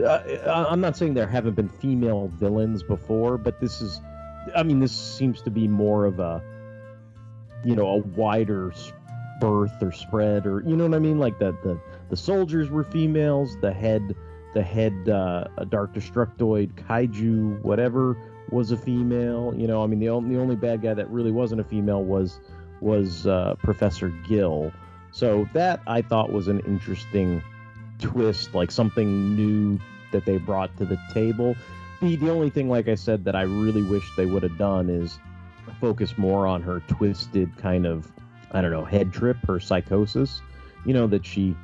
[0.05, 4.01] uh, I'm not saying there haven't been female villains before, but this is,
[4.55, 6.43] I mean, this seems to be more of a,
[7.65, 8.73] you know, a wider
[9.41, 11.19] berth or spread or you know what I mean.
[11.19, 11.79] Like the the
[12.11, 13.57] the soldiers were females.
[13.61, 14.15] The head
[14.55, 18.17] the head uh, a dark destructoid kaiju whatever
[18.51, 19.55] was a female.
[19.57, 22.03] You know, I mean the only the only bad guy that really wasn't a female
[22.03, 22.39] was
[22.81, 24.73] was uh, Professor Gill.
[25.13, 27.43] So that I thought was an interesting
[27.99, 29.81] twist, like something new
[30.13, 31.57] that they brought to the table.
[32.01, 34.91] The the only thing, like I said, that I really wish they would have done
[34.91, 35.19] is
[35.81, 38.11] focus more on her twisted kind of
[38.53, 40.41] I don't know head trip, her psychosis.
[40.85, 41.57] You know that she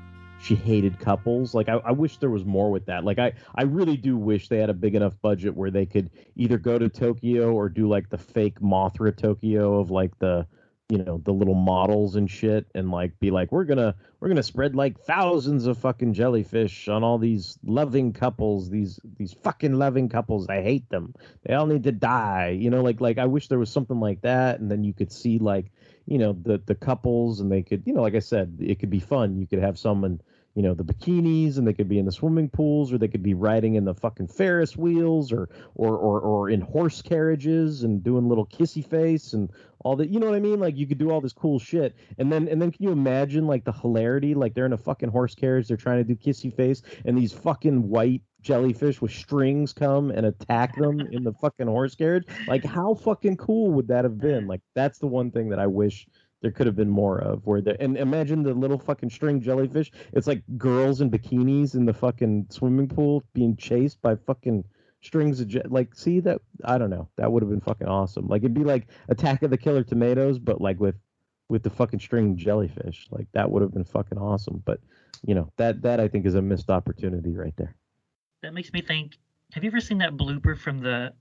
[0.43, 1.55] she hated couples.
[1.55, 3.05] Like I, I wish there was more with that.
[3.05, 6.11] Like I, I really do wish they had a big enough budget where they could
[6.35, 10.47] either go to Tokyo or do like the fake Mothra Tokyo of like the
[10.89, 14.43] you know the little models and shit and like be like we're gonna we're gonna
[14.43, 20.09] spread like thousands of fucking jellyfish on all these loving couples these these fucking loving
[20.09, 20.49] couples.
[20.49, 21.15] I hate them.
[21.47, 22.49] They all need to die.
[22.61, 24.59] You know like like i wish there was something like that.
[24.59, 25.71] And then you could see like
[26.07, 28.91] you know the the couples and they could you know like i said it could
[28.91, 29.39] be fun.
[29.39, 30.21] You could have someone
[30.55, 33.23] you know the bikinis and they could be in the swimming pools or they could
[33.23, 38.03] be riding in the fucking ferris wheels or or or, or in horse carriages and
[38.03, 39.51] doing little kissy face and
[39.85, 40.61] all that you know what i mean?
[40.61, 41.97] Like you could do all this cool shit.
[42.19, 44.35] And then and then can you imagine like the hilarity?
[44.35, 47.33] Like they're in a fucking horse carriage they're trying to do kissy face and these
[47.33, 52.25] fucking white jellyfish with strings come and attack them in the fucking horse carriage?
[52.47, 54.47] Like how fucking cool would that have been?
[54.47, 56.07] Like that's the one thing that i wish
[56.43, 59.91] there could have been more of where there and imagine the little fucking string jellyfish.
[60.13, 64.65] It's like girls in bikinis in the fucking swimming pool being chased by fucking
[65.01, 67.09] strings of je- like see that i don't know.
[67.17, 68.27] That would have been fucking awesome.
[68.27, 70.97] Like it'd be like attack of the killer tomatoes but like with
[71.49, 73.07] with the fucking string jellyfish.
[73.11, 74.63] Like that would have been fucking awesome.
[74.65, 74.81] But
[75.25, 77.77] you know that that i think is a missed opportunity right there.
[78.43, 79.17] That makes me think.
[79.53, 81.13] Have you ever seen that blooper from the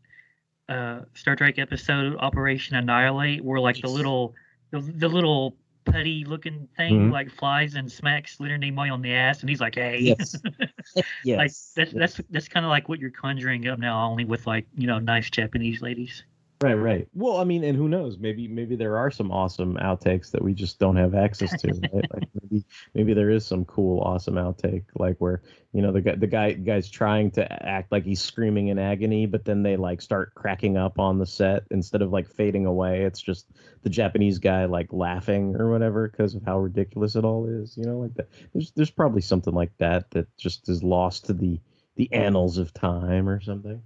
[0.69, 4.33] uh, Star Trek episode Operation Annihilate, where like the little
[4.71, 5.55] the, the little
[5.85, 7.11] putty looking thing Mhm.
[7.11, 10.35] like flies and smacks Leonard Nimoy on the ass, and he's like, "Hey." Yes.
[11.23, 14.45] yes like that's that's that's kind of like what you're conjuring up now, only with
[14.47, 16.23] like you know nice Japanese ladies.
[16.61, 17.07] Right, right.
[17.15, 18.19] Well, I mean, and who knows?
[18.19, 21.69] Maybe, maybe there are some awesome outtakes that we just don't have access to.
[21.69, 22.05] Right?
[22.13, 25.41] like maybe, maybe there is some cool, awesome outtake, like where
[25.73, 29.25] you know the guy, the guy, guy's trying to act like he's screaming in agony,
[29.25, 33.05] but then they like start cracking up on the set instead of like fading away.
[33.05, 33.47] It's just
[33.81, 37.75] the Japanese guy like laughing or whatever because of how ridiculous it all is.
[37.75, 38.29] You know, like that.
[38.53, 41.59] There's, there's probably something like that that just is lost to the
[41.95, 43.81] the annals of time or something.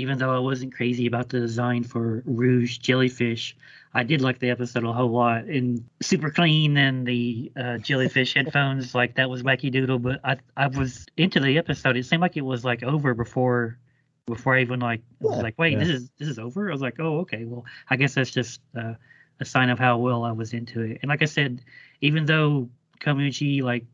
[0.00, 3.56] Even though I wasn't crazy about the design for Rouge Jellyfish,
[3.92, 5.44] I did like the episode a whole lot.
[5.44, 9.98] And super clean and the uh, jellyfish headphones, like that was wacky doodle.
[9.98, 11.96] But I I was into the episode.
[11.96, 13.78] It seemed like it was like over before
[14.26, 15.80] before I even like was like, wait, yeah.
[15.80, 16.68] this is this is over.
[16.68, 18.94] I was like, oh okay, well I guess that's just uh,
[19.40, 20.98] a sign of how well I was into it.
[21.02, 21.62] And like I said,
[22.00, 22.68] even though
[23.00, 23.84] Komyoji like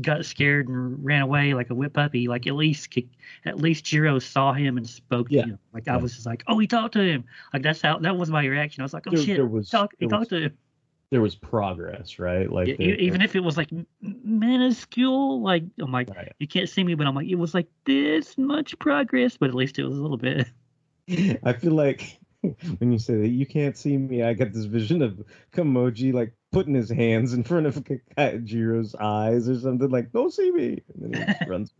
[0.00, 2.96] got scared and ran away like a whip puppy, like at least
[3.44, 5.42] at least Jiro saw him and spoke Yeah.
[5.42, 5.58] to him.
[5.72, 5.98] Like I Yeah.
[5.98, 7.24] was just like, oh, he talked to him.
[7.52, 8.82] Like that's how that was my reaction.
[8.82, 10.58] I was like, oh There- shit, there was- talk, he there talked to him.
[11.10, 12.50] There was progress, right?
[12.50, 13.70] Like they- even if it was like
[14.00, 16.32] minuscule, like I'm like, Right.
[16.38, 19.54] you can't see me, but I'm like, it was like this much progress, but at
[19.54, 20.46] least it was a little bit.
[21.42, 22.19] I feel like
[22.78, 25.22] when you say that you can't see me, I get this vision of
[25.52, 27.84] Komyoji like putting his hands in front of
[28.16, 31.72] Jiro's eyes or something like, "Don't see me," and then he runs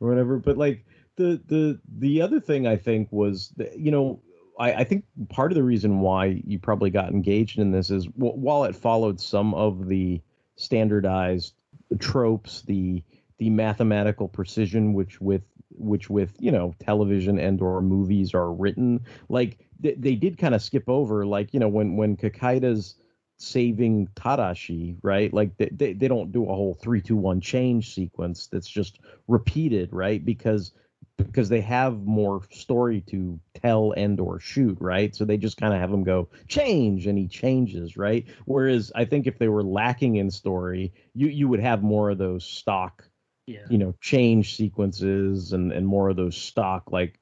[0.00, 0.38] or whatever.
[0.38, 0.84] But like
[1.16, 4.22] the the the other thing I think was, that, you know,
[4.58, 8.06] I, I think part of the reason why you probably got engaged in this is
[8.06, 10.22] w- while it followed some of the
[10.56, 11.54] standardized
[11.98, 13.02] tropes, the
[13.38, 15.42] the mathematical precision which with
[15.76, 20.54] which with you know television and or movies are written like they, they did kind
[20.54, 22.96] of skip over like you know when when Kikaider's
[23.38, 25.32] saving Tadashi right?
[25.32, 29.00] Like they, they, they don't do a whole three two one change sequence that's just
[29.28, 30.24] repeated right?
[30.24, 30.72] Because
[31.16, 35.14] because they have more story to tell and or shoot right?
[35.14, 38.24] So they just kind of have him go change and he changes right?
[38.44, 42.18] Whereas i think if they were lacking in story you you would have more of
[42.18, 43.04] those stock
[43.46, 43.66] Yeah.
[43.68, 47.18] you know change sequences and and more of those stock like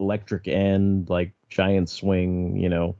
[0.00, 2.96] electric end like giant swing you know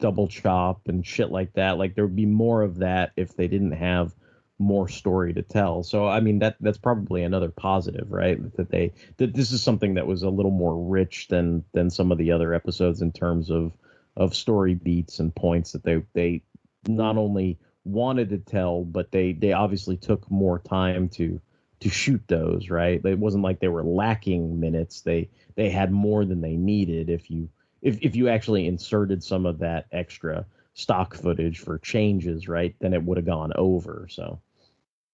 [0.00, 1.78] double chop and shit like that.
[1.78, 4.14] Like there would be more of that if they didn't have
[4.58, 5.82] more story to tell.
[5.82, 8.38] So i mean that that's probably another positive right?
[8.56, 12.12] That they that this is something that was a little more rich than than some
[12.12, 13.72] of the other episodes in terms of
[14.16, 16.42] of story beats and points that they they
[16.86, 21.40] not only wanted to tell but they they obviously took more time to
[21.82, 23.04] to shoot those right?
[23.04, 25.02] It wasn't like they were lacking minutes.
[25.02, 27.48] They they had more than they needed if you
[27.80, 32.94] if, if you actually inserted some of that extra stock footage for changes right then
[32.94, 34.40] it would have gone over so.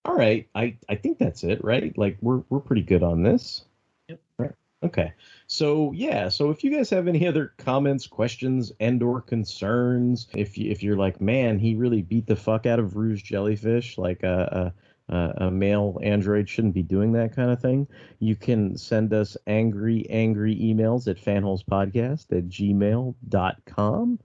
[0.04, 0.48] All right.
[0.54, 1.96] I i think that's it right?
[1.96, 3.64] Like we're we're pretty good on this.
[4.08, 4.20] Yep.
[4.38, 4.52] right.
[4.82, 5.12] Okay.
[5.46, 6.28] So yeah.
[6.28, 10.82] So if you guys have any other comments questions and or concerns if you if
[10.82, 14.87] you're like man he really beat the fuck out of rouge jellyfish like a, a,
[15.08, 17.86] a a male android shouldn't be doing that kind of thing
[18.18, 24.18] you can send us angry angry emails at fanholespodcast at gmail.com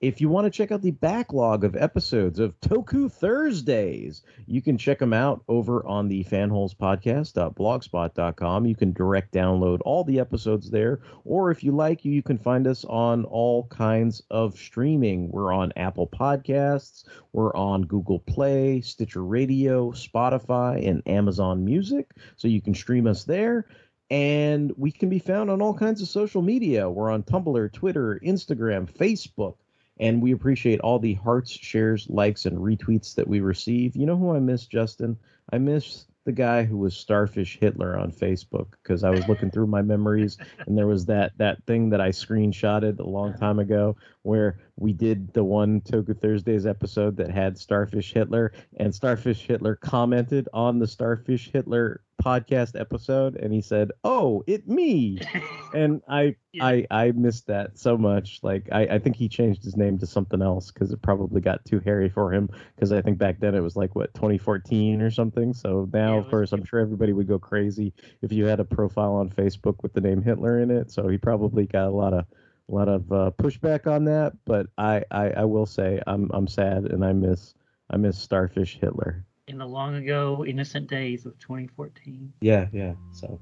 [0.00, 4.76] if you want to check out the backlog of episodes of Toku Thursdays, you can
[4.76, 8.66] check them out over on the fanholespodcast.blogspot.com.
[8.66, 12.66] You can direct download all the episodes there, or if you like, you can find
[12.66, 15.30] us on all kinds of streaming.
[15.30, 22.48] We're on Apple Podcasts, we're on Google Play, Stitcher Radio, Spotify, and Amazon Music, so
[22.48, 23.64] you can stream us there
[24.10, 26.88] and we can be found on all kinds of social media.
[26.88, 29.56] We're on Tumblr, Twitter, Instagram, Facebook,
[29.98, 33.96] and we appreciate all the hearts, shares, likes, and retweets that we receive.
[33.96, 35.16] You know who I miss, Justin?
[35.52, 39.68] I miss the guy who was Starfish Hitler on Facebook because I was looking through
[39.68, 40.36] my memories
[40.66, 44.92] and there was that that thing that I screenshotted a long time ago where we
[44.92, 50.80] did the one Toku Thursdays episode that had Starfish Hitler and Starfish Hitler commented on
[50.80, 55.20] the Starfish Hitler podcast episode and he said, "Oh, it me,"
[55.74, 58.40] and I I I missed that so much.
[58.42, 61.64] Like I I think he changed his name to something else because it probably got
[61.64, 62.48] too hairy for him.
[62.74, 65.52] Because I think back then it was like what 2014 or something.
[65.54, 68.64] So now, Yeah, of course, I'm sure everybody would go crazy if you had a
[68.64, 70.90] profile on Facebook with the name Hitler in it.
[70.90, 72.26] So he probably got a lot of
[72.68, 74.32] a lot of uh, pushback on that.
[74.44, 77.54] But I, I I will say I'm I'm sad and I miss
[77.88, 79.24] I miss Starfish Hitler.
[79.48, 82.32] In the long ago, innocent days of 2014.
[82.40, 82.94] Yeah, yeah.
[83.12, 83.38] So,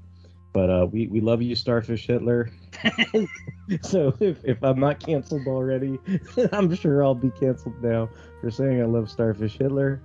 [0.53, 2.51] but uh, we we love you, Starfish Hitler.
[3.81, 5.99] so if if I'm not canceled already,
[6.51, 9.99] I'm sure I'll be canceled now for saying I love Starfish Hitler.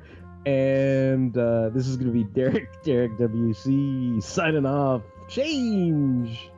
[0.47, 5.03] And uh, this is gonna be Derek Derek WC signing off.
[5.29, 6.51] Change.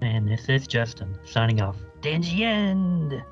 [0.00, 1.76] And this is Justin signing off.
[2.02, 3.24] Dangy end.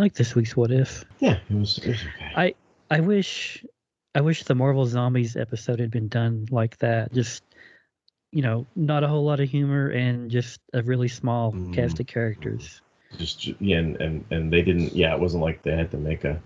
[0.00, 1.04] Like this week's What If.
[1.20, 2.32] Yeah, it was, it was okay.
[2.36, 2.54] I
[2.90, 3.64] I wish
[4.14, 7.12] I wish the Marvel Zombies episode had been done like that.
[7.12, 7.42] Just
[8.32, 11.72] you know, not a whole lot of humor and just a really small Mm.
[11.74, 12.80] cast of characters.
[13.18, 14.94] just yeah, and, and and they didn't.
[14.94, 16.40] Yeah, it wasn't like they had to make a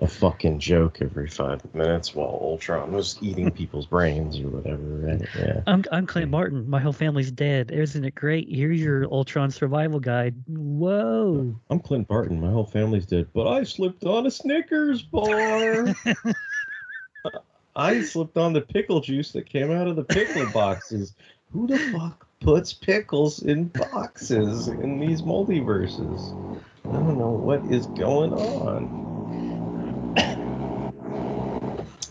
[0.00, 4.82] a fucking joke every five minutes while Ultron was eating people's brains or whatever.
[4.82, 5.28] Right?
[5.36, 5.62] Yeah.
[5.66, 6.68] I'm I'm Clint Martin.
[6.68, 7.70] My whole family's dead.
[7.70, 8.48] Isn't it great?
[8.48, 10.34] Here's your Ultron survival guide.
[10.46, 11.54] Whoa.
[11.70, 12.40] I'm Clint Barton.
[12.40, 15.94] My whole family's dead, but I slipped on a Snickers bar.
[17.76, 21.14] I slipped on the pickle juice that came out of the pickle boxes.
[21.52, 26.60] Who the fuck puts pickles in boxes in these multiverses?
[26.84, 29.07] I don't know what is going on.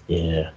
[0.07, 0.51] Yeah,